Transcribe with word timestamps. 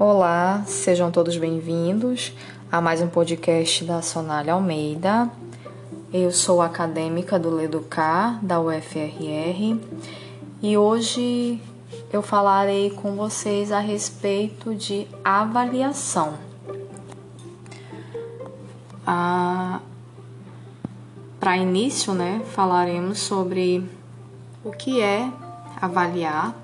Olá, 0.00 0.62
sejam 0.64 1.10
todos 1.10 1.36
bem-vindos 1.36 2.32
a 2.70 2.80
mais 2.80 3.02
um 3.02 3.08
podcast 3.08 3.84
da 3.84 4.00
Sonália 4.00 4.52
Almeida. 4.52 5.28
Eu 6.12 6.30
sou 6.30 6.62
acadêmica 6.62 7.36
do 7.36 7.50
Leducar, 7.50 8.38
da 8.40 8.60
UFRR, 8.60 9.76
e 10.62 10.78
hoje 10.78 11.60
eu 12.12 12.22
falarei 12.22 12.90
com 12.90 13.16
vocês 13.16 13.72
a 13.72 13.80
respeito 13.80 14.72
de 14.72 15.08
avaliação. 15.24 16.34
Ah, 19.04 19.80
Para 21.40 21.56
início, 21.56 22.14
né, 22.14 22.40
falaremos 22.52 23.18
sobre 23.18 23.84
o 24.64 24.70
que 24.70 25.00
é 25.00 25.28
avaliar 25.80 26.54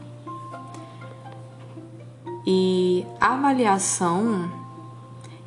e 2.46 3.06
a 3.20 3.34
avaliação 3.34 4.50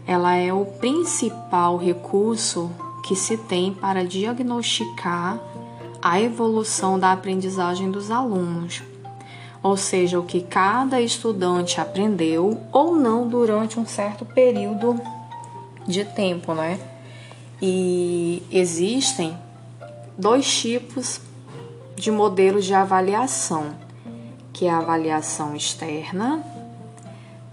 ela 0.07 0.35
é 0.35 0.53
o 0.53 0.65
principal 0.65 1.77
recurso 1.77 2.71
que 3.03 3.15
se 3.15 3.37
tem 3.37 3.73
para 3.73 4.05
diagnosticar 4.05 5.39
a 6.01 6.21
evolução 6.21 6.97
da 6.97 7.11
aprendizagem 7.11 7.91
dos 7.91 8.09
alunos, 8.09 8.81
ou 9.61 9.75
seja, 9.75 10.19
o 10.19 10.23
que 10.23 10.41
cada 10.41 11.01
estudante 11.01 11.81
aprendeu 11.81 12.61
ou 12.71 12.95
não 12.95 13.27
durante 13.27 13.79
um 13.79 13.85
certo 13.85 14.25
período 14.25 14.99
de 15.85 16.05
tempo, 16.05 16.53
né? 16.53 16.79
E 17.61 18.43
existem 18.51 19.37
dois 20.17 20.47
tipos 20.59 21.19
de 21.95 22.11
modelos 22.11 22.65
de 22.65 22.73
avaliação, 22.73 23.73
que 24.53 24.65
é 24.65 24.69
a 24.69 24.77
avaliação 24.77 25.55
externa 25.55 26.43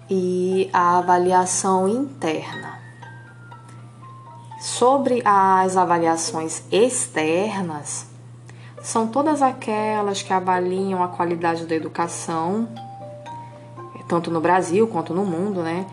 e 0.09 0.69
a 0.73 0.99
avaliação 0.99 1.89
interna. 1.89 2.79
Sobre 4.61 5.23
as 5.25 5.77
avaliações 5.77 6.63
externas, 6.71 8.07
são 8.83 9.07
todas 9.07 9.41
aquelas 9.41 10.23
que 10.23 10.33
avaliam 10.33 11.03
a 11.03 11.09
qualidade 11.09 11.67
da 11.67 11.75
educação, 11.75 12.69
tanto 14.07 14.31
no 14.31 14.41
Brasil 14.41 14.87
quanto 14.87 15.15
no 15.15 15.25
mundo, 15.25 15.63
né? 15.63 15.87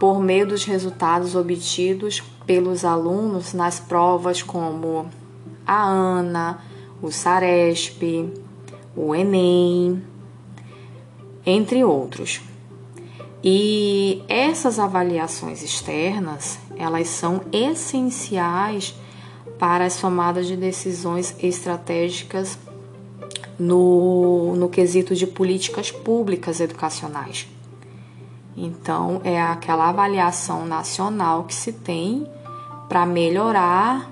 Por 0.00 0.20
meio 0.20 0.46
dos 0.46 0.64
resultados 0.64 1.34
obtidos 1.34 2.22
pelos 2.46 2.84
alunos 2.84 3.52
nas 3.52 3.78
provas 3.78 4.42
como 4.42 5.06
a 5.66 5.82
ANA, 5.84 6.60
o 7.02 7.10
SARESP, 7.10 8.32
o 8.96 9.14
ENEM, 9.14 10.02
entre 11.44 11.84
outros. 11.84 12.47
E 13.42 14.22
essas 14.28 14.78
avaliações 14.78 15.62
externas, 15.62 16.58
elas 16.76 17.08
são 17.08 17.42
essenciais 17.52 18.94
para 19.58 19.84
as 19.84 19.96
tomadas 19.96 20.46
de 20.46 20.56
decisões 20.56 21.34
estratégicas 21.40 22.58
no, 23.58 24.54
no 24.56 24.68
quesito 24.68 25.14
de 25.14 25.26
políticas 25.26 25.90
públicas 25.90 26.60
educacionais. 26.60 27.46
Então, 28.56 29.20
é 29.22 29.40
aquela 29.40 29.88
avaliação 29.88 30.66
nacional 30.66 31.44
que 31.44 31.54
se 31.54 31.72
tem 31.72 32.26
para 32.88 33.06
melhorar 33.06 34.10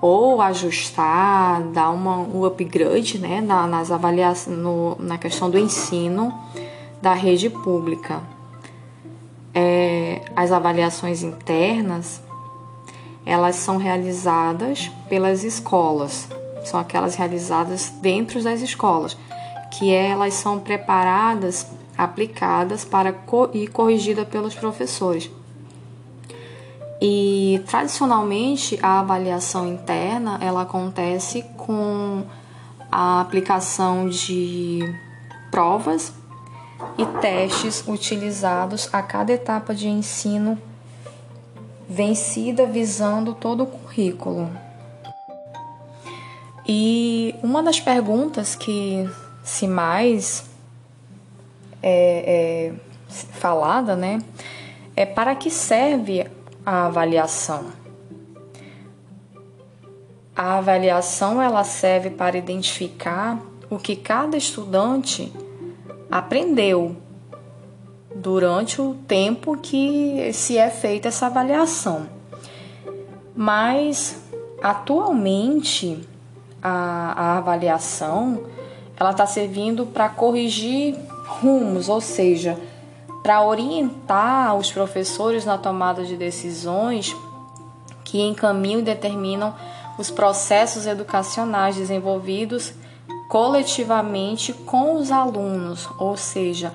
ou 0.00 0.40
ajustar, 0.40 1.62
dar 1.64 1.90
uma, 1.90 2.16
um 2.16 2.44
upgrade 2.44 3.18
né, 3.18 3.40
nas 3.42 3.90
avaliações, 3.90 4.56
no, 4.56 4.96
na 4.98 5.18
questão 5.18 5.50
do 5.50 5.58
ensino 5.58 6.32
da 7.02 7.12
rede 7.12 7.50
pública 7.50 8.22
é, 9.60 10.22
as 10.36 10.52
avaliações 10.52 11.24
internas, 11.24 12.22
elas 13.26 13.56
são 13.56 13.76
realizadas 13.76 14.88
pelas 15.08 15.42
escolas, 15.42 16.28
são 16.64 16.78
aquelas 16.78 17.16
realizadas 17.16 17.92
dentro 18.00 18.40
das 18.40 18.60
escolas, 18.60 19.18
que 19.72 19.92
elas 19.92 20.34
são 20.34 20.60
preparadas, 20.60 21.66
aplicadas 21.96 22.84
para 22.84 23.12
co 23.12 23.50
e 23.52 23.66
corrigidas 23.66 24.28
pelos 24.28 24.54
professores. 24.54 25.28
E 27.02 27.60
tradicionalmente 27.66 28.78
a 28.80 29.00
avaliação 29.00 29.66
interna 29.66 30.38
ela 30.40 30.62
acontece 30.62 31.42
com 31.56 32.24
a 32.92 33.20
aplicação 33.20 34.08
de 34.08 34.80
provas 35.50 36.12
e 36.96 37.04
testes 37.20 37.84
utilizados 37.86 38.88
a 38.92 39.02
cada 39.02 39.32
etapa 39.32 39.74
de 39.74 39.88
ensino 39.88 40.60
vencida 41.88 42.66
visando 42.66 43.34
todo 43.34 43.64
o 43.64 43.66
currículo. 43.66 44.50
E 46.66 47.34
uma 47.42 47.62
das 47.62 47.80
perguntas 47.80 48.54
que 48.54 49.08
se 49.42 49.66
mais 49.66 50.44
é, 51.82 52.72
é 52.72 52.88
falada, 53.08 53.96
né, 53.96 54.18
é 54.94 55.06
para 55.06 55.34
que 55.34 55.50
serve 55.50 56.26
a 56.66 56.86
avaliação? 56.86 57.66
A 60.36 60.58
avaliação 60.58 61.40
ela 61.40 61.64
serve 61.64 62.10
para 62.10 62.36
identificar 62.36 63.40
o 63.70 63.78
que 63.78 63.96
cada 63.96 64.36
estudante 64.36 65.32
aprendeu 66.10 66.96
durante 68.14 68.80
o 68.80 68.94
tempo 69.06 69.56
que 69.56 70.32
se 70.32 70.56
é 70.56 70.70
feita 70.70 71.08
essa 71.08 71.26
avaliação. 71.26 72.08
Mas 73.34 74.20
atualmente 74.62 76.06
a, 76.62 77.12
a 77.16 77.38
avaliação 77.38 78.42
ela 78.96 79.10
está 79.10 79.26
servindo 79.26 79.86
para 79.86 80.08
corrigir 80.08 80.96
rumos, 81.40 81.88
ou 81.88 82.00
seja, 82.00 82.58
para 83.22 83.42
orientar 83.42 84.56
os 84.56 84.72
professores 84.72 85.44
na 85.44 85.56
tomada 85.56 86.04
de 86.04 86.16
decisões 86.16 87.14
que 88.04 88.20
encaminham 88.20 88.80
e 88.80 88.84
determinam 88.84 89.54
os 89.98 90.10
processos 90.10 90.86
educacionais 90.86 91.76
desenvolvidos 91.76 92.72
coletivamente 93.28 94.52
com 94.52 94.94
os 94.94 95.12
alunos, 95.12 95.88
ou 95.98 96.16
seja, 96.16 96.72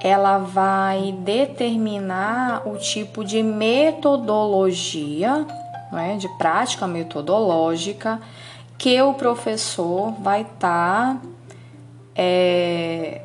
ela 0.00 0.38
vai 0.38 1.12
determinar 1.12 2.62
o 2.66 2.78
tipo 2.78 3.24
de 3.24 3.42
metodologia, 3.42 5.46
né, 5.92 6.16
de 6.16 6.28
prática 6.38 6.86
metodológica 6.86 8.20
que 8.78 9.00
o 9.00 9.14
professor 9.14 10.12
vai 10.20 10.42
estar, 10.42 11.14
tá, 11.14 11.16
é, 12.16 13.22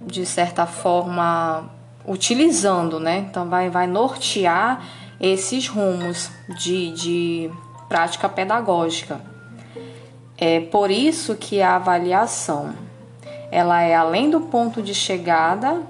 de 0.00 0.24
certa 0.24 0.64
forma, 0.64 1.68
utilizando, 2.06 2.98
né? 2.98 3.18
Então, 3.18 3.46
vai, 3.46 3.68
vai 3.68 3.86
nortear 3.86 4.82
esses 5.20 5.68
rumos 5.68 6.30
de, 6.58 6.92
de 6.92 7.50
prática 7.88 8.26
pedagógica. 8.26 9.33
É 10.46 10.60
por 10.60 10.90
isso 10.90 11.36
que 11.36 11.62
a 11.62 11.76
avaliação 11.76 12.74
ela 13.50 13.80
é 13.80 13.94
além 13.94 14.28
do 14.28 14.42
ponto 14.42 14.82
de 14.82 14.94
chegada, 14.94 15.80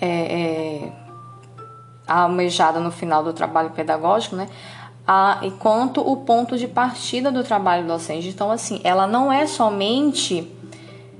é, 0.00 0.08
é, 0.08 0.92
almejada 2.08 2.80
no 2.80 2.90
final 2.90 3.22
do 3.22 3.34
trabalho 3.34 3.72
pedagógico, 3.72 4.36
né? 4.36 4.48
A, 5.06 5.40
enquanto 5.42 6.00
o 6.00 6.16
ponto 6.16 6.56
de 6.56 6.66
partida 6.66 7.30
do 7.30 7.44
trabalho 7.44 7.86
docente. 7.86 8.26
Então, 8.26 8.50
assim, 8.50 8.80
ela 8.82 9.06
não 9.06 9.30
é 9.30 9.46
somente, 9.46 10.50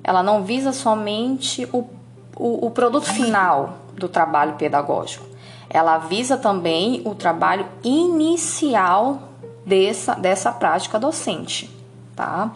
ela 0.03 0.23
não 0.23 0.43
visa 0.43 0.73
somente 0.73 1.69
o, 1.71 1.87
o, 2.35 2.69
o 2.69 2.71
produto 2.71 3.13
final 3.13 3.75
do 3.93 4.09
trabalho 4.09 4.55
pedagógico. 4.55 5.27
Ela 5.69 5.99
visa 5.99 6.39
também 6.39 7.03
o 7.05 7.15
trabalho 7.15 7.67
inicial 7.85 9.36
dessa, 9.67 10.15
dessa 10.15 10.53
prática 10.53 10.99
docente, 10.99 11.69
tá? 12.15 12.53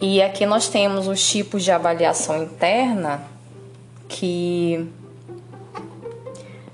E 0.00 0.20
aqui 0.20 0.44
nós 0.44 0.68
temos 0.68 1.06
os 1.06 1.24
tipos 1.24 1.62
de 1.62 1.70
avaliação 1.70 2.42
interna 2.42 3.22
que 4.08 4.90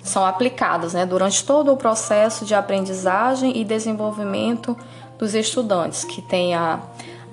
são 0.03 0.25
aplicados 0.25 0.95
né, 0.95 1.05
durante 1.05 1.45
todo 1.45 1.71
o 1.71 1.77
processo 1.77 2.47
de 2.47 2.55
aprendizagem 2.55 3.55
e 3.59 3.65
desenvolvimento 3.65 4.75
dos 5.19 5.35
estudantes, 5.35 6.05
que 6.05 6.23
tem 6.23 6.55
a, 6.55 6.81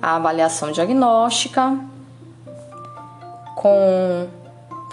a 0.02 0.16
avaliação 0.16 0.70
diagnóstica, 0.70 1.78
com, 3.54 4.28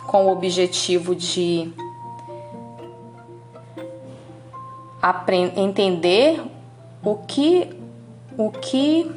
com 0.08 0.26
o 0.28 0.32
objetivo 0.32 1.14
de 1.14 1.74
entender 5.58 6.42
o 7.04 7.16
que 7.16 7.70
o 8.38 8.50
que 8.50 9.12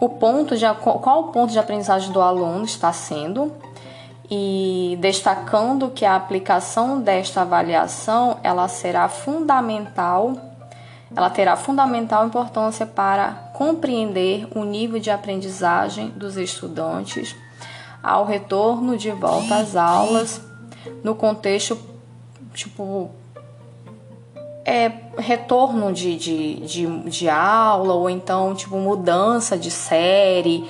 o 0.00 0.08
ponto 0.08 0.56
de 0.56 0.64
qual 0.74 1.20
o 1.20 1.28
ponto 1.28 1.52
de 1.52 1.58
aprendizagem 1.58 2.10
do 2.10 2.22
aluno 2.22 2.64
está 2.64 2.92
sendo? 2.92 3.52
E 4.30 4.96
destacando 5.00 5.90
que 5.90 6.04
a 6.04 6.14
aplicação 6.14 7.00
desta 7.00 7.42
avaliação 7.42 8.38
ela 8.42 8.68
será 8.68 9.08
fundamental, 9.08 10.34
ela 11.14 11.28
terá 11.28 11.56
fundamental 11.56 12.24
importância 12.26 12.86
para 12.86 13.50
compreender 13.52 14.46
o 14.54 14.64
nível 14.64 15.00
de 15.00 15.10
aprendizagem 15.10 16.10
dos 16.10 16.36
estudantes 16.36 17.34
ao 18.02 18.24
retorno 18.24 18.96
de 18.96 19.10
volta 19.10 19.56
às 19.56 19.76
aulas 19.76 20.40
no 21.04 21.14
contexto 21.14 21.78
tipo 22.54 23.10
é, 24.64 24.92
retorno 25.18 25.92
de, 25.92 26.16
de, 26.16 26.54
de, 26.60 26.86
de 27.08 27.28
aula 27.28 27.94
ou 27.94 28.10
então 28.10 28.54
tipo 28.54 28.76
mudança 28.76 29.56
de 29.56 29.70
série 29.70 30.68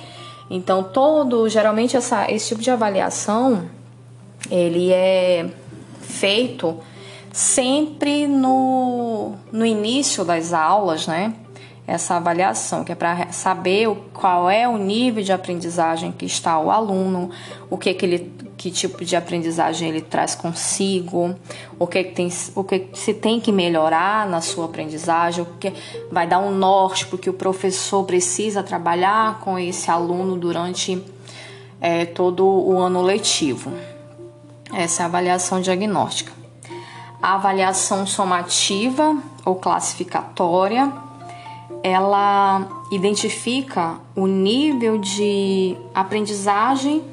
então, 0.53 0.83
todo, 0.83 1.47
geralmente 1.47 1.95
essa, 1.95 2.29
esse 2.29 2.49
tipo 2.49 2.61
de 2.61 2.69
avaliação, 2.69 3.69
ele 4.49 4.91
é 4.91 5.49
feito 6.01 6.77
sempre 7.31 8.27
no, 8.27 9.35
no 9.49 9.65
início 9.65 10.25
das 10.25 10.51
aulas, 10.51 11.07
né? 11.07 11.33
Essa 11.87 12.17
avaliação, 12.17 12.83
que 12.83 12.91
é 12.91 12.95
para 12.95 13.31
saber 13.31 13.87
qual 14.13 14.49
é 14.49 14.67
o 14.67 14.75
nível 14.77 15.23
de 15.23 15.31
aprendizagem 15.31 16.11
que 16.11 16.25
está 16.25 16.59
o 16.59 16.69
aluno, 16.69 17.29
o 17.69 17.77
que, 17.77 17.93
que 17.93 18.05
ele 18.05 18.33
que 18.61 18.69
tipo 18.69 19.03
de 19.03 19.15
aprendizagem 19.15 19.89
ele 19.89 20.01
traz 20.01 20.35
consigo, 20.35 21.33
o 21.79 21.87
que, 21.87 22.03
que 22.03 22.11
tem, 22.11 22.29
o 22.53 22.63
que 22.63 22.89
se 22.93 23.11
tem 23.11 23.39
que 23.39 23.51
melhorar 23.51 24.29
na 24.29 24.39
sua 24.39 24.65
aprendizagem, 24.65 25.43
o 25.43 25.47
que 25.59 25.73
vai 26.11 26.27
dar 26.27 26.37
um 26.37 26.51
norte 26.51 27.07
porque 27.07 27.27
o 27.27 27.33
professor 27.33 28.03
precisa 28.03 28.61
trabalhar 28.61 29.39
com 29.39 29.57
esse 29.57 29.89
aluno 29.89 30.37
durante 30.37 31.03
é, 31.81 32.05
todo 32.05 32.45
o 32.45 32.77
ano 32.77 33.01
letivo. 33.01 33.73
Essa 34.71 35.01
é 35.01 35.03
a 35.05 35.07
avaliação 35.07 35.59
diagnóstica. 35.59 36.31
A 37.19 37.33
avaliação 37.33 38.05
somativa 38.05 39.17
ou 39.43 39.55
classificatória, 39.55 40.93
ela 41.81 42.67
identifica 42.91 43.95
o 44.15 44.27
nível 44.27 44.99
de 44.99 45.75
aprendizagem 45.95 47.03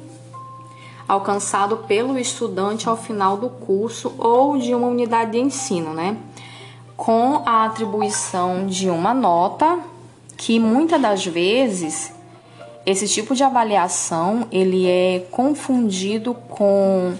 alcançado 1.09 1.77
pelo 1.77 2.19
estudante 2.19 2.87
ao 2.87 2.95
final 2.95 3.35
do 3.35 3.49
curso 3.49 4.13
ou 4.19 4.59
de 4.59 4.75
uma 4.75 4.87
unidade 4.87 5.31
de 5.31 5.39
ensino, 5.39 5.91
né? 5.91 6.15
Com 6.95 7.41
a 7.47 7.65
atribuição 7.65 8.67
de 8.67 8.91
uma 8.91 9.11
nota 9.11 9.79
que 10.37 10.59
muitas 10.59 11.01
das 11.01 11.25
vezes 11.25 12.13
esse 12.85 13.07
tipo 13.07 13.33
de 13.33 13.43
avaliação 13.43 14.47
ele 14.51 14.87
é 14.87 15.25
confundido 15.31 16.35
com 16.35 17.15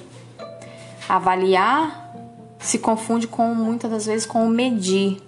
avaliar, 1.08 2.14
se 2.60 2.78
confunde 2.78 3.26
com 3.26 3.56
muitas 3.56 3.90
das 3.90 4.06
vezes 4.06 4.28
com 4.28 4.48
medir 4.48 5.20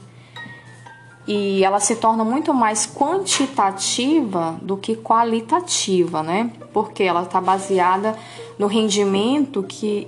e 1.28 1.64
ela 1.64 1.80
se 1.80 1.96
torna 1.96 2.24
muito 2.24 2.54
mais 2.54 2.86
quantitativa 2.86 4.58
do 4.62 4.76
que 4.76 4.96
qualitativa, 4.96 6.24
né? 6.24 6.52
Porque 6.74 7.04
ela 7.04 7.24
está 7.24 7.40
baseada 7.40 8.18
no 8.58 8.68
rendimento 8.68 9.64
que, 9.64 10.08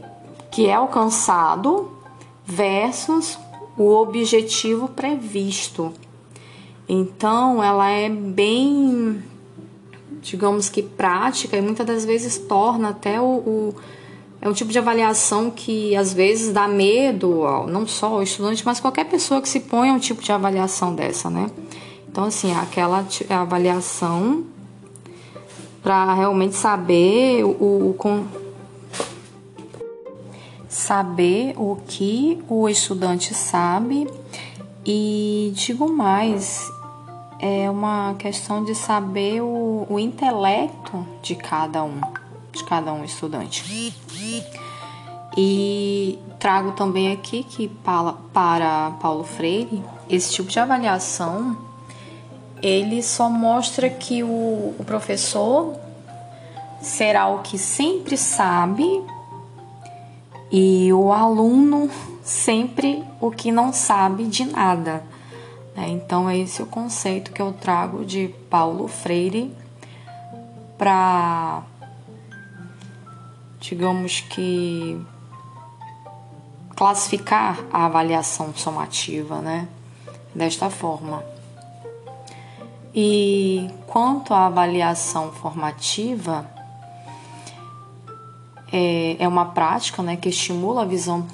que 0.51 0.68
é 0.68 0.74
alcançado 0.74 1.92
versus 2.45 3.38
o 3.77 3.92
objetivo 3.94 4.88
previsto. 4.88 5.94
Então, 6.88 7.63
ela 7.63 7.89
é 7.89 8.09
bem, 8.09 9.24
digamos 10.21 10.68
que 10.68 10.81
prática 10.81 11.56
e 11.56 11.62
muitas 11.62 11.86
das 11.86 12.06
vezes 12.06 12.38
torna 12.38 12.89
até 12.89 13.21
o, 13.21 13.25
o 13.25 13.75
é 14.44 14.50
um 14.50 14.51
tipo 14.51 14.74
de 14.74 14.78
avaliação 14.78 15.50
que 15.50 15.95
às 15.95 16.12
vezes 16.12 16.51
dá 16.51 16.68
medo, 16.68 17.45
não 17.69 17.88
só 17.88 18.07
ao 18.07 18.22
estudante, 18.22 18.62
mas 18.66 18.78
qualquer 18.78 19.06
pessoa 19.06 19.42
que 19.42 19.48
se 19.48 19.62
põe 19.62 19.90
a 19.90 19.94
um 19.94 20.00
tipo 20.00 20.22
de 20.22 20.34
avaliação 20.34 20.94
dessa, 20.94 21.30
né? 21.30 21.50
Então, 22.10 22.25
assim, 22.25 22.54
aquela 22.54 23.07
avaliação 23.30 24.44
para 25.81 26.13
realmente 26.13 26.56
saber 26.56 27.45
o, 27.45 27.95
o, 27.98 28.25
saber 30.68 31.54
o 31.56 31.78
que 31.88 32.44
o 32.50 32.68
estudante 32.68 33.34
sabe 33.34 34.10
e 34.86 35.54
digo 35.56 35.88
mais 35.88 36.69
é 37.40 37.69
uma 37.69 38.13
questão 38.16 38.62
de 38.62 38.75
saber 38.75 39.42
o, 39.42 39.88
o 39.90 39.98
intelecto 39.98 41.07
de 41.22 41.34
cada 41.34 41.81
um 41.86 42.01
de 42.53 42.63
cada 42.63 42.94
um 42.94 43.03
estudante. 43.03 43.94
E 45.35 46.19
trago 46.39 46.71
também 46.73 47.11
aqui 47.11 47.44
que 47.44 47.67
para, 47.67 48.91
Paulo 49.01 49.23
Freire, 49.23 49.83
esse 50.09 50.31
tipo 50.31 50.50
de 50.50 50.59
avaliação 50.59 51.57
ele 52.61 53.03
só 53.03 53.29
mostra 53.29 53.89
que 53.89 54.23
o, 54.23 54.73
o 54.79 54.83
professor 54.85 55.75
será 56.81 57.27
o 57.27 57.39
que 57.39 57.57
sempre 57.57 58.15
sabe 58.15 59.03
e 60.49 60.94
o 60.94 61.11
aluno 61.11 61.89
sempre 62.23 63.03
o 63.19 63.29
que 63.29 63.51
não 63.51 63.73
sabe 63.73 64.25
de 64.25 64.45
nada. 64.45 65.03
Né? 65.75 65.89
Então, 65.89 66.29
é 66.29 66.38
esse 66.38 66.61
o 66.61 66.65
conceito 66.65 67.33
que 67.33 67.41
eu 67.41 67.51
trago 67.51 68.06
de 68.06 68.33
Paulo 68.49 68.88
Freire 68.88 69.53
para 70.77 71.63
digamos 73.63 74.19
que 74.19 75.00
classificar 76.75 77.63
a 77.71 77.86
avaliação 77.86 78.54
somativa, 78.54 79.39
né? 79.39 79.69
Desta 80.36 80.69
forma. 80.69 81.24
E 82.94 83.69
quanto 83.88 84.33
à 84.33 84.48
avaliação 84.48 85.31
formativa, 85.31 86.45
é, 88.71 89.15
é 89.18 89.27
uma 89.27 89.45
prática 89.45 90.04
né, 90.04 90.18
que 90.18 90.30
estimula 90.30 90.81
a 90.81 90.86
visão 90.86 91.25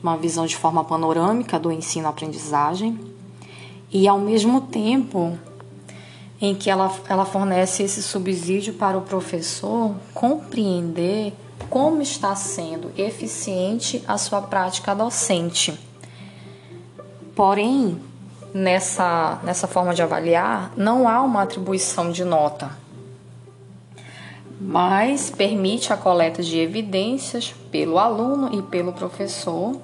uma 0.00 0.16
visão 0.16 0.46
de 0.46 0.56
forma 0.56 0.84
panorâmica 0.84 1.58
do 1.58 1.72
ensino-aprendizagem 1.72 3.00
e 3.90 4.06
ao 4.06 4.18
mesmo 4.18 4.60
tempo 4.60 5.36
em 6.40 6.54
que 6.54 6.70
ela, 6.70 6.92
ela 7.08 7.24
fornece 7.24 7.82
esse 7.82 8.00
subsídio 8.00 8.74
para 8.74 8.96
o 8.96 9.02
professor 9.02 9.92
compreender 10.14 11.32
como 11.68 12.02
está 12.02 12.34
sendo 12.34 12.90
eficiente 12.96 14.02
a 14.06 14.18
sua 14.18 14.42
prática 14.42 14.94
docente. 14.94 15.78
Porém, 17.34 18.00
nessa, 18.52 19.40
nessa 19.42 19.66
forma 19.66 19.94
de 19.94 20.02
avaliar, 20.02 20.72
não 20.76 21.08
há 21.08 21.22
uma 21.22 21.42
atribuição 21.42 22.10
de 22.10 22.24
nota, 22.24 22.70
mas 24.60 25.30
permite 25.30 25.92
a 25.92 25.96
coleta 25.96 26.42
de 26.42 26.58
evidências 26.58 27.54
pelo 27.70 27.98
aluno 27.98 28.56
e 28.56 28.62
pelo 28.62 28.92
professor 28.92 29.76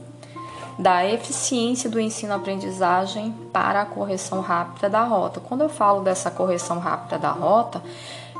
da 0.79 1.05
eficiência 1.05 1.91
do 1.91 1.99
ensino-aprendizagem 1.99 3.35
para 3.53 3.83
a 3.83 3.87
correção 3.87 4.41
rápida 4.41 4.89
da 4.89 5.03
rota. 5.03 5.41
Quando 5.41 5.63
eu 5.63 5.69
falo 5.69 6.03
dessa 6.03 6.31
correção 6.31 6.79
rápida 6.79 7.19
da 7.19 7.31
rota, 7.31 7.83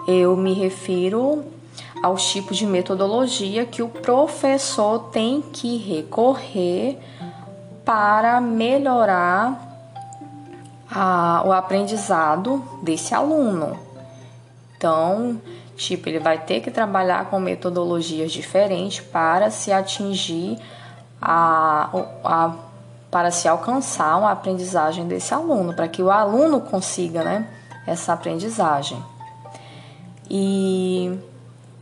eu 0.07 0.37
me 0.37 0.53
refiro 0.53 1.45
aos 2.03 2.31
tipos 2.31 2.57
de 2.57 2.67
metodologia 2.67 3.65
que 3.67 3.83
o 3.83 3.89
professor 3.89 5.11
tem 5.11 5.43
que 5.43 5.77
recorrer 5.77 6.99
para 7.85 8.41
melhorar 8.41 9.69
a, 10.91 11.43
o 11.45 11.53
aprendizado 11.53 12.63
desse 12.83 13.15
aluno. 13.15 13.79
Então, 14.77 15.41
tipo, 15.77 16.09
ele 16.09 16.19
vai 16.19 16.39
ter 16.39 16.61
que 16.61 16.71
trabalhar 16.71 17.27
com 17.27 17.41
metodologias 17.41 18.31
diferentes 18.31 19.01
para 19.01 19.51
se 19.51 19.73
atingir 19.73 20.59
a, 21.21 21.91
a 22.25 22.55
para 23.11 23.31
se 23.31 23.49
alcançar 23.49 24.19
uma 24.19 24.31
aprendizagem 24.31 25.09
desse 25.09 25.33
aluno, 25.33 25.73
para 25.73 25.89
que 25.89 26.03
o 26.03 26.11
aluno 26.11 26.61
consiga, 26.61 27.25
né, 27.25 27.49
essa 27.87 28.13
aprendizagem. 28.13 29.03
E 30.31 31.19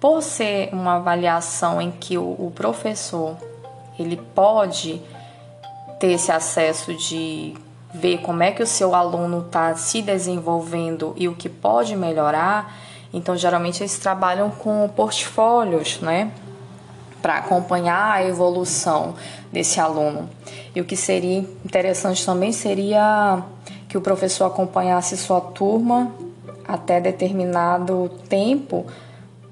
por 0.07 0.23
ser 0.23 0.69
uma 0.73 0.99
avaliação 0.99 1.83
em 1.83 1.91
que 1.91 2.17
o, 2.17 2.23
o 2.23 2.53
professor 2.55 3.37
ele 3.99 4.17
pode 4.17 5.03
ter 5.99 6.13
esse 6.13 6.31
acesso 6.31 6.95
de 6.95 7.55
ver 7.93 8.19
como 8.19 8.41
é 8.41 8.53
que 8.53 8.63
o 8.63 8.67
seu 8.69 8.95
aluno 8.95 9.41
está 9.41 9.75
se 9.75 10.01
desenvolvendo 10.03 11.13
e 11.17 11.27
o 11.27 11.35
que 11.35 11.49
pode 11.49 11.97
melhorar, 11.97 12.73
então 13.13 13.37
geralmente 13.37 13.83
eles 13.83 13.99
trabalham 13.99 14.49
com 14.49 14.89
portfólios, 14.95 15.99
né? 15.99 16.31
Para 17.21 17.39
acompanhar 17.39 18.13
a 18.13 18.25
evolução 18.25 19.17
desse 19.51 19.81
aluno. 19.81 20.31
E 20.73 20.81
o 20.81 20.85
que 20.85 20.97
seria 20.97 21.39
interessante 21.65 22.25
também 22.25 22.53
seria 22.53 23.43
que 23.89 23.99
o 23.99 24.01
professor 24.01 24.45
acompanhasse 24.45 25.17
sua 25.17 25.41
turma 25.41 26.13
até 26.65 27.01
determinado 27.01 28.09
tempo 28.29 28.87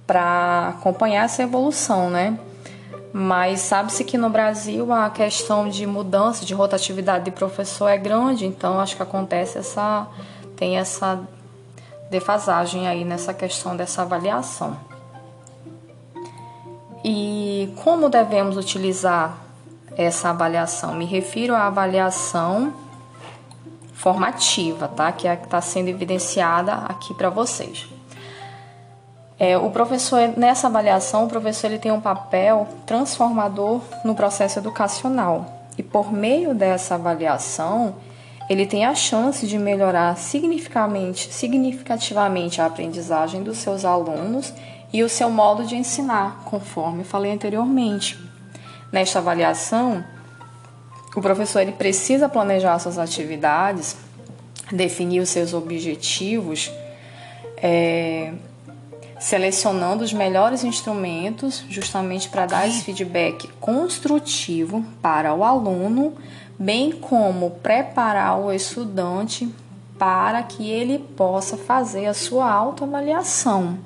para 0.07 0.75
acompanhar 0.79 1.25
essa 1.25 1.43
evolução, 1.43 2.11
né? 2.11 2.39
Mas 3.13 3.61
sabe-se 3.61 4.05
que 4.05 4.19
no 4.19 4.29
Brasil 4.29 4.93
a 4.93 5.09
questão 5.09 5.69
de 5.69 5.87
mudança, 5.87 6.45
de 6.45 6.53
rotatividade 6.53 7.25
de 7.25 7.31
professor 7.31 7.89
é 7.89 7.97
grande, 7.97 8.45
então 8.45 8.81
acho 8.81 8.97
que 8.97 9.03
acontece 9.03 9.59
essa 9.59 10.09
tem 10.57 10.79
essa 10.79 11.21
defasagem 12.11 12.87
aí 12.87 13.05
nessa 13.05 13.33
questão 13.33 13.77
dessa 13.77 14.03
avaliação. 14.03 14.77
E 17.05 17.73
como 17.85 18.09
devemos 18.09 18.57
utilizar 18.57 19.37
essa 19.97 20.31
avaliação? 20.31 20.95
Me 20.95 21.05
refiro 21.05 21.55
à 21.55 21.67
avaliação 21.67 22.73
formativa, 23.93 24.89
tá? 24.89 25.13
Que 25.13 25.29
é 25.29 25.33
a 25.33 25.37
que 25.37 25.45
está 25.45 25.61
sendo 25.61 25.89
evidenciada 25.89 26.73
aqui 26.73 27.13
para 27.15 27.31
vocês. 27.31 27.94
É, 29.39 29.59
o 29.59 29.71
professor, 29.71 30.33
nessa 30.37 30.69
avaliação, 30.69 31.25
o 31.25 31.29
professor 31.29 31.67
ele 31.67 31.79
tem 31.79 31.91
um 31.91 32.01
papel 32.01 32.69
transformador 32.87 33.81
no 34.05 34.15
processo 34.15 34.59
educacional. 34.59 35.69
E 35.77 35.83
por 35.83 36.13
meio 36.13 36.55
dessa 36.55 36.95
avaliação, 36.95 37.97
ele 38.49 38.67
tem 38.67 38.85
a 38.85 38.95
chance 38.95 39.47
de 39.47 39.59
melhorar 39.59 40.17
significativamente, 40.17 41.33
significativamente 41.33 42.61
a 42.61 42.67
aprendizagem 42.67 43.43
dos 43.43 43.59
seus 43.59 43.85
alunos 43.85 44.53
e 44.93 45.03
o 45.03 45.09
seu 45.09 45.31
modo 45.31 45.65
de 45.65 45.75
ensinar, 45.75 46.43
conforme 46.45 47.03
falei 47.03 47.33
anteriormente. 47.33 48.19
Nesta 48.93 49.19
avaliação, 49.19 50.05
o 51.17 51.21
professor 51.21 51.61
ele 51.61 51.73
precisa 51.73 52.29
planejar 52.29 52.79
suas 52.79 52.99
atividades, 52.99 53.97
definir 54.71 55.21
os 55.21 55.31
seus 55.31 55.53
objetivos, 55.53 56.71
é, 57.57 58.33
selecionando 59.25 60.05
os 60.05 60.13
melhores 60.13 60.65
instrumentos, 60.65 61.65
justamente 61.71 62.29
para 62.29 62.45
dar 62.45 62.69
esse 62.69 62.85
feedback 62.85 63.49
construtivo 63.59 64.85
para 65.01 65.33
o 65.33 65.43
aluno, 65.43 66.13
bem 66.59 66.93
como 66.93 67.53
preparar 67.63 68.39
o 68.39 68.53
estudante 68.53 69.49
para 69.99 70.43
que 70.43 70.71
ele 70.71 70.99
possa 70.99 71.57
fazer 71.57 72.05
a 72.05 72.13
sua 72.13 72.53
autoavaliação. 72.53 73.79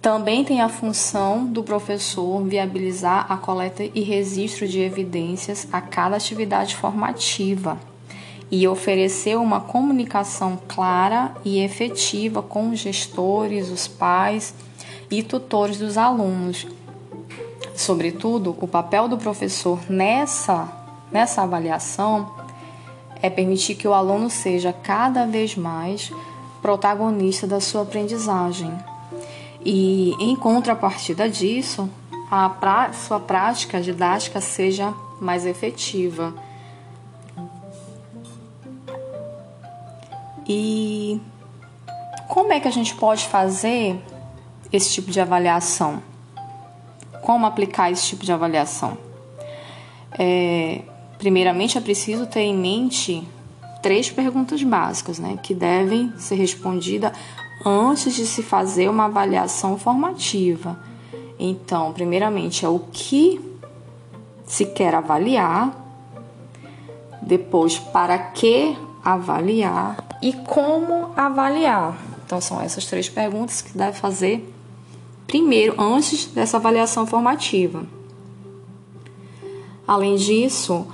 Também 0.00 0.44
tem 0.44 0.60
a 0.60 0.68
função 0.68 1.44
do 1.44 1.64
professor 1.64 2.44
viabilizar 2.44 3.26
a 3.28 3.36
coleta 3.36 3.82
e 3.82 4.00
registro 4.00 4.68
de 4.68 4.78
evidências 4.78 5.66
a 5.72 5.80
cada 5.80 6.14
atividade 6.14 6.76
formativa 6.76 7.76
e 8.50 8.66
oferecer 8.68 9.36
uma 9.36 9.60
comunicação 9.60 10.58
clara 10.68 11.34
e 11.44 11.60
efetiva 11.60 12.42
com 12.42 12.70
os 12.70 12.78
gestores, 12.78 13.70
os 13.70 13.88
pais 13.88 14.54
e 15.10 15.22
tutores 15.22 15.78
dos 15.78 15.98
alunos. 15.98 16.66
Sobretudo, 17.74 18.56
o 18.60 18.68
papel 18.68 19.08
do 19.08 19.18
professor 19.18 19.80
nessa, 19.90 20.68
nessa 21.10 21.42
avaliação 21.42 22.34
é 23.20 23.28
permitir 23.28 23.74
que 23.74 23.88
o 23.88 23.94
aluno 23.94 24.30
seja 24.30 24.72
cada 24.72 25.26
vez 25.26 25.56
mais 25.56 26.10
protagonista 26.62 27.46
da 27.46 27.60
sua 27.60 27.82
aprendizagem. 27.82 28.72
E, 29.64 30.14
em 30.20 30.36
contrapartida 30.36 31.28
disso, 31.28 31.90
a 32.30 32.48
pra, 32.48 32.92
sua 32.92 33.18
prática 33.18 33.80
didática 33.80 34.40
seja 34.40 34.94
mais 35.20 35.44
efetiva 35.44 36.32
E 40.48 41.20
como 42.28 42.52
é 42.52 42.60
que 42.60 42.68
a 42.68 42.70
gente 42.70 42.94
pode 42.94 43.24
fazer 43.26 44.00
esse 44.72 44.92
tipo 44.92 45.10
de 45.10 45.20
avaliação? 45.20 46.02
Como 47.22 47.46
aplicar 47.46 47.90
esse 47.90 48.06
tipo 48.06 48.24
de 48.24 48.32
avaliação? 48.32 48.96
É, 50.18 50.82
primeiramente, 51.18 51.76
é 51.76 51.80
preciso 51.80 52.26
ter 52.26 52.40
em 52.40 52.56
mente 52.56 53.26
três 53.82 54.10
perguntas 54.10 54.62
básicas, 54.62 55.18
né, 55.18 55.38
que 55.42 55.54
devem 55.54 56.12
ser 56.18 56.36
respondidas 56.36 57.12
antes 57.64 58.14
de 58.14 58.26
se 58.26 58.42
fazer 58.42 58.88
uma 58.88 59.06
avaliação 59.06 59.78
formativa. 59.78 60.78
Então, 61.38 61.92
primeiramente, 61.92 62.64
é 62.64 62.68
o 62.68 62.78
que 62.78 63.40
se 64.46 64.64
quer 64.66 64.94
avaliar, 64.94 65.74
depois, 67.20 67.78
para 67.78 68.16
que 68.18 68.76
avaliar 69.04 69.96
e 70.26 70.32
como 70.32 71.12
avaliar. 71.16 71.96
Então, 72.24 72.40
são 72.40 72.60
essas 72.60 72.84
três 72.84 73.08
perguntas 73.08 73.62
que 73.62 73.78
deve 73.78 73.96
fazer 73.96 74.52
primeiro, 75.24 75.80
antes 75.80 76.26
dessa 76.26 76.56
avaliação 76.56 77.06
formativa. 77.06 77.86
Além 79.86 80.16
disso, 80.16 80.84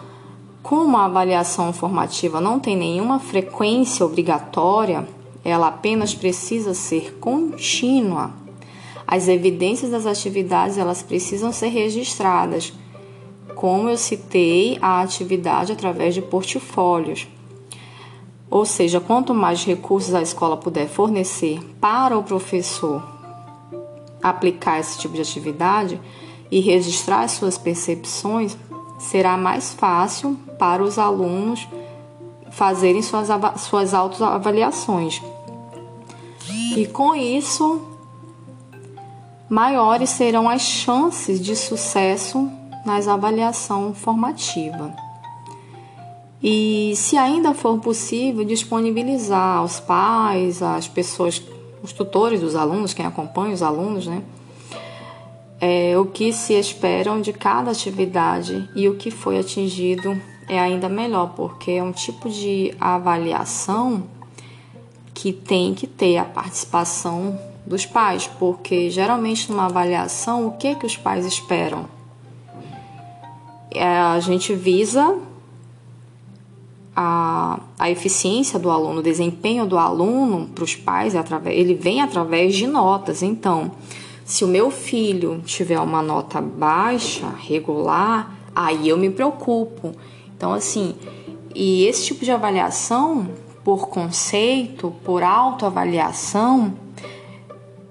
como 0.63 0.99
a 0.99 1.07
avaliação 1.07 1.73
formativa 1.73 2.43
não 2.43 2.61
tem 2.61 2.77
nenhuma 2.77 3.19
frequência 3.19 4.05
obrigatória, 4.05 5.09
ela 5.43 5.69
apenas 5.69 6.15
precisa 6.15 6.75
ser 6.75 7.15
contínua. 7.19 8.33
As 9.07 9.29
evidências 9.29 9.91
das 9.91 10.05
atividades 10.05 10.77
elas 10.77 11.03
precisam 11.03 11.53
ser 11.53 11.69
registradas, 11.69 12.71
como 13.55 13.89
eu 13.89 13.97
citei 13.97 14.77
a 14.83 15.01
atividade 15.01 15.73
através 15.73 16.15
de 16.15 16.21
portfólios. 16.21 17.27
Ou 18.53 18.67
seja, 18.67 19.01
quanto 19.01 19.33
mais 19.33 19.65
recursos 19.65 20.15
a 20.15 20.21
escola 20.21 20.59
puder 20.59 20.87
fornecer 20.87 21.59
para 21.81 22.19
o 22.19 22.23
professor 22.23 23.03
aplicar 24.23 24.79
esse 24.79 24.99
tipo 24.99 25.15
de 25.15 25.23
atividade 25.23 25.99
e 26.51 26.61
registrar 26.61 27.23
as 27.23 27.33
suas 27.33 27.57
percepções, 27.57 28.55
será 28.99 29.39
mais 29.39 29.73
fácil 29.73 30.37
para 30.59 30.83
os 30.83 30.99
alunos 30.99 31.67
fazerem 32.51 33.01
suas, 33.01 33.29
suas 33.57 33.95
autoavaliações. 33.95 35.23
E 36.77 36.85
com 36.85 37.15
isso, 37.15 37.81
maiores 39.49 40.11
serão 40.11 40.47
as 40.47 40.61
chances 40.61 41.41
de 41.41 41.57
sucesso 41.57 42.51
nas 42.85 43.09
avaliação 43.09 43.95
formativa 43.95 44.95
e, 46.43 46.95
se 46.97 47.17
ainda 47.17 47.55
for 47.55 47.79
possível, 47.79 48.45
disponibilizar 48.45 49.59
aos 49.59 49.79
pais, 49.79 50.61
às 50.61 50.89
pessoas, 50.89 51.41
os 51.83 51.93
tutores 51.93 52.41
dos 52.41 52.57
alunos, 52.57 52.93
quem 52.93 53.07
acompanha 53.07 53.55
os 53.55 53.63
alunos, 53.63 54.07
né? 54.09 54.23
É, 55.61 55.97
o 55.97 56.05
que 56.05 56.33
se 56.33 56.55
esperam 56.55 57.21
de 57.21 57.33
cada 57.33 57.71
atividade 57.71 58.69
e 58.75 58.89
o 58.89 58.97
que 58.97 59.13
foi 59.13 59.39
atingido 59.39 60.21
é 60.49 60.59
ainda 60.59 60.89
melhor, 60.89 61.35
porque 61.37 61.71
é 61.71 61.83
um 61.83 61.93
tipo 61.93 62.29
de 62.29 62.75
avaliação 62.81 64.03
que 65.15 65.33
tem 65.33 65.73
que 65.73 65.87
ter 65.87 66.17
a 66.17 66.25
participação 66.25 67.39
dos 67.65 67.87
pais, 67.87 68.27
porque 68.27 68.91
geralmente 68.91 69.49
numa 69.49 69.67
avaliação 69.67 70.49
o 70.49 70.57
que 70.57 70.75
que 70.75 70.85
os 70.85 70.97
pais 70.97 71.25
esperam? 71.25 71.87
É, 73.71 73.87
a 73.87 74.19
gente 74.19 74.53
visa 74.53 75.17
a, 76.95 77.59
a 77.79 77.91
eficiência 77.91 78.59
do 78.59 78.71
aluno, 78.71 79.01
o 79.01 79.03
desempenho 79.03 79.67
do 79.67 79.79
aluno 79.79 80.49
para 80.55 80.65
os 80.65 80.75
pais, 80.75 81.15
é 81.15 81.23
ele 81.47 81.75
vem 81.75 82.01
através 82.01 82.55
de 82.55 82.67
notas. 82.67 83.23
Então, 83.23 83.73
se 84.25 84.45
o 84.45 84.49
meu 84.49 84.71
filho 84.71 85.43
tiver 85.45 85.81
uma 85.81 86.03
nota 86.03 86.41
baixa, 86.41 87.29
regular, 87.29 88.35
aí 88.55 88.89
eu 88.89 88.97
me 88.97 89.11
preocupo. 89.11 89.93
Então, 90.37 90.53
assim, 90.53 90.95
e 91.55 91.85
esse 91.85 92.07
tipo 92.07 92.25
de 92.25 92.31
avaliação, 92.31 93.29
por 93.65 93.89
conceito, 93.89 94.95
por 95.05 95.23
autoavaliação, 95.23 96.75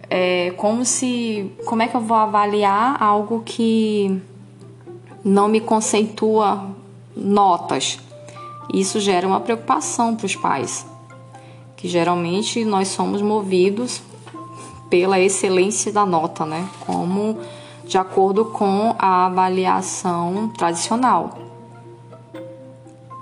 é 0.10 0.52
como 0.58 0.86
se. 0.86 1.52
Como 1.66 1.82
é 1.82 1.88
que 1.88 1.96
eu 1.96 2.02
vou 2.02 2.18
avaliar 2.18 3.02
algo 3.02 3.42
que 3.46 4.22
não 5.24 5.48
me 5.48 5.62
conceitua 5.62 6.70
notas? 7.16 7.98
Isso 8.74 9.00
gera 9.00 9.28
uma 9.28 9.42
preocupação 9.42 10.16
para 10.16 10.26
os 10.26 10.36
pais, 10.36 10.86
que 11.76 11.88
geralmente 11.88 12.64
nós 12.64 12.88
somos 12.88 13.22
movidos 13.22 14.02
pela 14.90 15.20
excelência 15.20 15.92
da 15.92 16.06
nota, 16.06 16.46
né? 16.46 16.68
Como 16.86 17.38
de 17.86 17.98
acordo 17.98 18.46
com 18.46 18.96
a 18.98 19.26
avaliação 19.26 20.50
tradicional. 20.58 21.38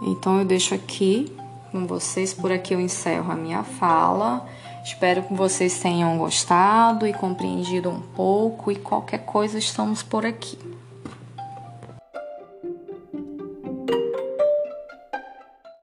Então 0.01 0.39
eu 0.39 0.45
deixo 0.45 0.75
aqui 0.75 1.31
com 1.71 1.85
vocês, 1.85 2.33
por 2.33 2.51
aqui 2.51 2.73
eu 2.73 2.79
encerro 2.79 3.31
a 3.31 3.35
minha 3.35 3.63
fala. 3.63 4.45
Espero 4.83 5.23
que 5.23 5.33
vocês 5.33 5.79
tenham 5.79 6.17
gostado 6.17 7.05
e 7.05 7.13
compreendido 7.13 7.89
um 7.89 7.99
pouco 7.99 8.71
e 8.71 8.75
qualquer 8.75 9.19
coisa 9.19 9.57
estamos 9.57 10.01
por 10.01 10.25
aqui. 10.25 10.57